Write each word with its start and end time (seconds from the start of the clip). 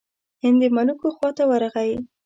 هند 0.43 0.57
د 0.69 0.73
ملوکو 0.75 1.07
خواته 1.17 1.43
ورغی. 1.47 1.91